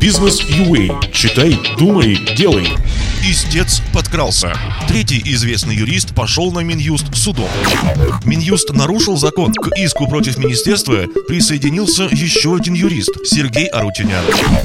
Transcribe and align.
Бизнес 0.00 0.40
UA. 0.40 1.00
Читай, 1.12 1.58
думай, 1.76 2.16
делай. 2.36 2.68
Истец 3.22 3.82
подкрался. 3.92 4.56
Третий 4.86 5.20
известный 5.24 5.74
юрист 5.74 6.14
пошел 6.14 6.52
на 6.52 6.60
Минюст 6.60 7.14
судом. 7.14 7.50
Минюст 8.24 8.72
нарушил 8.72 9.16
закон. 9.16 9.52
К 9.52 9.76
иску 9.76 10.06
против 10.06 10.38
министерства 10.38 11.04
присоединился 11.26 12.04
еще 12.04 12.56
один 12.56 12.74
юрист, 12.74 13.10
Сергей 13.24 13.66
Арутюнян. 13.66 14.24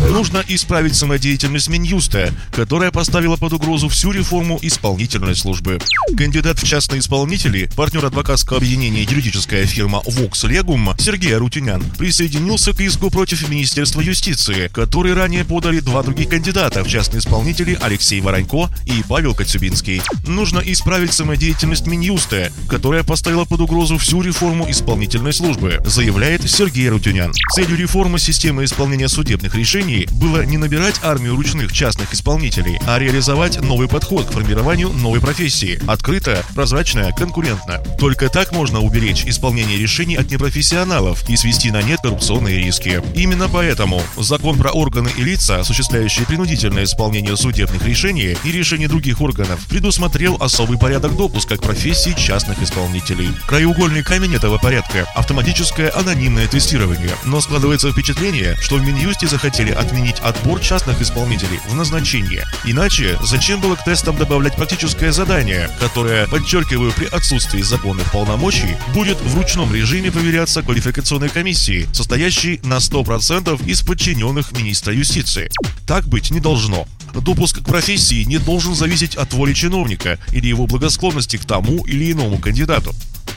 Нужно 0.09 0.43
исправить 0.47 0.95
самодеятельность 0.95 1.67
Минюста, 1.67 2.31
которая 2.51 2.91
поставила 2.91 3.37
под 3.37 3.53
угрозу 3.53 3.89
всю 3.89 4.11
реформу 4.11 4.59
исполнительной 4.61 5.35
службы. 5.35 5.79
Кандидат 6.15 6.59
в 6.59 6.63
частные 6.63 6.99
исполнители, 6.99 7.69
партнер 7.75 8.05
адвокатского 8.05 8.59
объединения 8.59 9.03
юридическая 9.03 9.65
фирма 9.65 10.01
Vox 10.05 10.47
Legum 10.47 10.93
Сергей 11.01 11.35
Арутюнян 11.35 11.83
присоединился 11.97 12.73
к 12.73 12.79
иску 12.81 13.09
против 13.09 13.49
Министерства 13.49 14.01
юстиции, 14.01 14.69
который 14.73 15.13
ранее 15.13 15.43
подали 15.43 15.79
два 15.79 16.03
других 16.03 16.29
кандидата 16.29 16.83
в 16.83 16.87
частные 16.87 17.19
исполнители 17.19 17.77
Алексей 17.81 18.21
Воронько 18.21 18.42
Воронько 18.43 18.73
и 18.85 19.03
Павел 19.07 19.33
Коцюбинский. 19.33 20.01
Нужно 20.27 20.59
исправить 20.59 21.13
самодеятельность 21.13 21.87
Минюста, 21.87 22.51
которая 22.67 23.03
поставила 23.03 23.45
под 23.45 23.61
угрозу 23.61 23.97
всю 23.97 24.21
реформу 24.21 24.69
исполнительной 24.69 25.33
службы, 25.33 25.81
заявляет 25.85 26.49
Сергей 26.49 26.89
Рутюнян. 26.89 27.33
Целью 27.53 27.77
реформы 27.77 28.19
системы 28.19 28.63
исполнения 28.65 29.07
судебных 29.07 29.55
решений 29.55 30.07
было 30.11 30.45
не 30.45 30.57
набирать 30.57 30.99
армию 31.03 31.35
ручных 31.35 31.71
частных 31.71 32.13
исполнителей, 32.13 32.79
а 32.87 32.99
реализовать 32.99 33.61
новый 33.61 33.87
подход 33.87 34.25
к 34.25 34.31
формированию 34.31 34.89
новой 34.89 35.21
профессии. 35.21 35.79
Открыто, 35.87 36.43
прозрачно, 36.55 37.11
конкурентно. 37.17 37.79
Только 37.99 38.29
так 38.29 38.51
можно 38.51 38.79
уберечь 38.79 39.25
исполнение 39.25 39.77
решений 39.77 40.15
от 40.15 40.29
непрофессионалов 40.31 41.27
и 41.29 41.37
свести 41.37 41.71
на 41.71 41.81
нет 41.81 41.99
коррупционные 42.01 42.57
риски. 42.57 43.01
Именно 43.15 43.49
поэтому 43.49 44.01
закон 44.17 44.57
про 44.57 44.71
органы 44.71 45.09
и 45.15 45.23
лица, 45.23 45.59
осуществляющие 45.59 46.25
принудительное 46.25 46.83
исполнение 46.83 47.35
судебных 47.37 47.85
решений, 47.85 48.32
и 48.43 48.51
решение 48.51 48.87
других 48.87 49.21
органов 49.21 49.65
предусмотрел 49.67 50.37
особый 50.39 50.77
порядок 50.77 51.15
допуска 51.15 51.57
к 51.57 51.61
профессии 51.61 52.13
частных 52.17 52.61
исполнителей. 52.61 53.29
Краеугольный 53.47 54.03
камень 54.03 54.35
этого 54.35 54.57
порядка– 54.57 55.07
автоматическое 55.15 55.91
анонимное 55.95 56.47
тестирование. 56.47 57.15
Но 57.25 57.41
складывается 57.41 57.91
впечатление, 57.91 58.55
что 58.61 58.75
в 58.75 58.85
Минюсте 58.85 59.27
захотели 59.27 59.71
отменить 59.71 60.19
отбор 60.19 60.59
частных 60.59 61.01
исполнителей 61.01 61.59
в 61.67 61.75
назначение. 61.75 62.45
Иначе 62.65 63.17
зачем 63.21 63.59
было 63.61 63.75
к 63.75 63.83
тестам 63.83 64.17
добавлять 64.17 64.55
практическое 64.55 65.11
задание, 65.11 65.69
которое, 65.79 66.27
подчеркиваю, 66.27 66.91
при 66.93 67.05
отсутствии 67.05 67.61
законных 67.61 68.11
полномочий, 68.11 68.77
будет 68.93 69.19
в 69.21 69.35
ручном 69.35 69.73
режиме 69.73 70.11
проверяться 70.11 70.61
квалификационной 70.61 71.29
комиссией, 71.29 71.87
состоящей 71.93 72.59
на 72.63 72.77
100% 72.77 73.65
из 73.65 73.81
подчиненных 73.81 74.51
министра 74.51 74.93
юстиции. 74.93 75.49
Так 75.85 76.07
быть 76.07 76.31
не 76.31 76.39
должно. 76.39 76.87
Допуск 77.21 77.61
к 77.61 77.65
профессии 77.65 78.23
не 78.23 78.37
должен 78.37 78.75
зависеть 78.75 79.15
от 79.15 79.33
воли 79.33 79.53
чиновника 79.53 80.19
или 80.31 80.47
его 80.47 80.67
благосклонности 80.67 81.37
к 81.37 81.45
тому 81.45 81.85
или 81.85 82.11
иному 82.11 82.37
кандидату. 82.37 82.93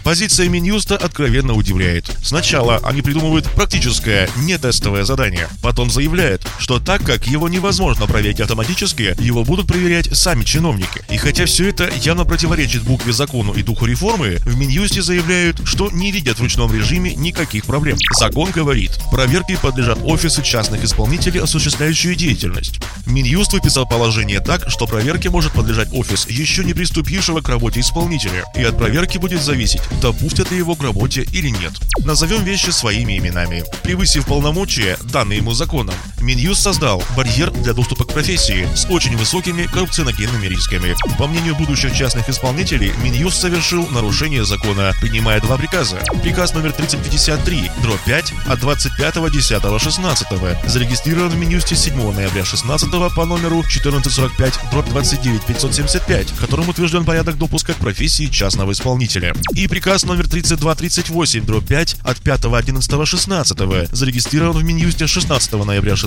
Позиция 0.06 0.48
Минюста 0.48 0.96
откровенно 0.96 1.54
удивляет. 1.54 2.08
Сначала 2.22 2.76
они 2.84 3.02
придумывают 3.02 3.50
практическое, 3.50 4.30
не 4.36 4.56
тестовое 4.56 5.02
задание. 5.02 5.48
Потом 5.62 5.90
заявляют, 5.90 6.46
что 6.60 6.78
так 6.78 7.02
как 7.02 7.26
его 7.26 7.48
невозможно 7.48 8.06
проверить 8.06 8.38
автоматически, 8.38 9.16
его 9.18 9.42
будут 9.42 9.66
проверять 9.66 10.16
сами 10.16 10.44
чиновники. 10.44 11.02
И 11.10 11.16
хотя 11.16 11.46
все 11.46 11.70
это 11.70 11.90
явно 12.00 12.24
противоречит 12.24 12.84
букве 12.84 13.12
закону 13.12 13.52
и 13.52 13.64
духу 13.64 13.86
реформы, 13.86 14.36
в 14.44 14.56
Минюсте 14.56 15.02
заявляют, 15.02 15.60
что 15.64 15.90
не 15.90 16.12
видят 16.12 16.38
в 16.38 16.42
ручном 16.42 16.72
режиме 16.72 17.12
никаких 17.16 17.64
проблем. 17.64 17.98
Закон 18.16 18.52
говорит, 18.52 18.92
проверке 19.10 19.58
подлежат 19.60 19.98
офисы 20.04 20.41
частных 20.41 20.84
исполнителей, 20.84 21.41
осуществляющие 21.41 22.14
деятельность. 22.14 22.78
Минюст 23.06 23.52
выписал 23.54 23.88
положение 23.88 24.38
так, 24.38 24.70
что 24.70 24.86
проверке 24.86 25.30
может 25.30 25.50
подлежать 25.50 25.88
офис 25.92 26.28
еще 26.28 26.62
не 26.62 26.74
приступившего 26.74 27.41
к 27.41 27.48
работе 27.48 27.80
исполнителя, 27.80 28.44
и 28.54 28.62
от 28.62 28.78
проверки 28.78 29.18
будет 29.18 29.42
зависеть, 29.42 29.82
допустят 30.00 30.50
ли 30.50 30.58
его 30.58 30.74
к 30.74 30.82
работе 30.82 31.26
или 31.32 31.48
нет. 31.48 31.72
Назовем 32.04 32.44
вещи 32.44 32.70
своими 32.70 33.18
именами. 33.18 33.64
Превысив 33.82 34.26
полномочия, 34.26 34.98
данные 35.02 35.38
ему 35.38 35.52
законом, 35.52 35.94
Минюст 36.21 36.62
создал 36.62 37.03
барьер 37.16 37.50
для 37.50 37.72
доступа 37.72 38.04
к 38.04 38.12
профессии 38.12 38.69
с 38.75 38.87
очень 38.87 39.16
высокими 39.16 39.66
коррупционогенными 39.66 40.47
рисками. 40.47 40.94
По 41.19 41.27
мнению 41.27 41.54
будущих 41.54 41.94
частных 41.94 42.28
исполнителей, 42.28 42.93
Минюст 43.03 43.41
совершил 43.41 43.87
нарушение 43.88 44.44
закона, 44.44 44.93
принимая 45.00 45.41
два 45.41 45.56
приказа. 45.56 45.99
Приказ 46.22 46.55
номер 46.55 46.72
3053, 46.72 47.71
дробь 47.82 48.03
5 48.05 48.32
от 48.47 48.59
25.10.16, 48.60 50.69
зарегистрирован 50.69 51.31
в 51.31 51.37
Минюсте 51.37 51.76
7 51.76 52.12
ноября 52.12 52.44
16 52.44 52.88
по 53.15 53.25
номеру 53.25 53.59
1445, 53.59 54.60
дробь 54.71 54.88
29575, 54.88 56.32
которым 56.38 56.69
утвержден 56.69 57.05
порядок 57.05 57.37
допуска 57.37 57.75
к 57.75 57.76
профессии 57.76 58.26
частного 58.26 58.72
исполнителя. 58.72 59.34
И 59.53 59.69
приказ 59.69 60.05
номер 60.05 60.28
3238, 60.28 61.44
дробь 61.44 61.66
5 61.66 61.97
от 62.03 62.19
5.11.16, 62.19 63.88
зарегистрирован 63.93 64.56
в 64.56 64.65
Минюсте 64.65 65.06
16 65.06 65.53
ноября 65.53 65.97
16 65.97 66.06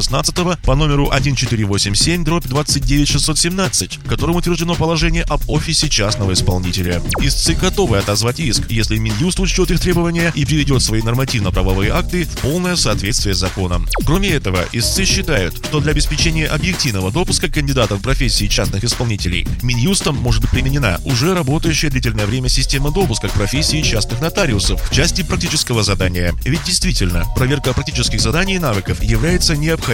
по 0.64 0.76
номеру 0.76 1.08
1487, 1.08 2.24
дробь 2.24 2.48
29617, 2.48 4.00
которым 4.08 4.38
утверждено 4.38 4.76
положение 4.76 5.24
об 5.24 5.42
офисе 5.50 5.90
частного 5.90 6.34
исполнителя. 6.34 7.02
Истцы 7.20 7.54
готовы 7.54 7.98
отозвать 7.98 8.40
иск, 8.40 8.64
если 8.70 8.98
Минюст 8.98 9.40
учтет 9.40 9.72
их 9.72 9.80
требования 9.80 10.32
и 10.36 10.46
приведет 10.46 10.82
свои 10.82 11.02
нормативно-правовые 11.02 11.92
акты 11.92 12.24
в 12.24 12.38
полное 12.38 12.78
соответствие 12.78 13.36
с 13.36 13.40
законом. 13.40 13.90
Кроме 14.06 14.30
этого, 14.30 14.64
истцы 14.72 15.04
считают, 15.04 15.56
что 15.66 15.82
для 15.82 15.92
обеспечения 15.92 16.48
объективного 16.48 17.12
допуска 17.12 17.50
кандидатов 17.50 18.00
в 18.00 18.04
профессии 18.04 18.48
частных 18.48 18.86
исполнителей 18.86 19.46
Минюстом 19.62 20.16
может 20.16 20.42
быть 20.42 20.52
применена 20.52 21.00
уже 21.04 21.34
работающая 21.34 21.90
длительное 21.90 22.26
время 22.26 22.48
система 22.48 22.92
допуска 22.92 23.28
к 23.28 23.34
профессии 23.34 23.82
частных 23.82 24.22
нотариусов 24.22 24.82
в 24.90 24.94
части 24.94 25.24
практического 25.24 25.84
задания. 25.84 26.34
Ведь 26.46 26.64
действительно, 26.64 27.26
проверка 27.36 27.74
практических 27.74 28.22
заданий 28.22 28.56
и 28.56 28.60
навыков 28.60 29.04
является 29.04 29.58
необходимым 29.58 29.89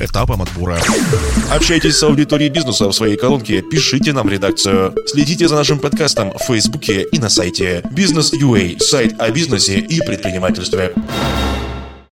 этапом 0.00 0.42
отбора. 0.42 0.78
Общайтесь 1.50 1.96
с 1.96 2.02
аудиторией 2.02 2.50
бизнеса 2.50 2.88
в 2.88 2.92
своей 2.92 3.16
колонке, 3.16 3.62
пишите 3.62 4.12
нам 4.12 4.28
редакцию. 4.28 4.94
Следите 5.06 5.48
за 5.48 5.56
нашим 5.56 5.78
подкастом 5.78 6.32
в 6.32 6.42
Фейсбуке 6.44 7.02
и 7.02 7.18
на 7.18 7.28
сайте 7.28 7.82
Бизнес.ua, 7.90 8.78
сайт 8.80 9.20
о 9.20 9.30
бизнесе 9.30 9.78
и 9.78 10.00
предпринимательстве. 10.00 10.92